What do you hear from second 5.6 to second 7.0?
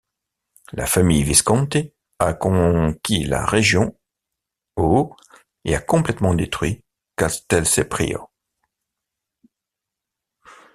et a complètement détruit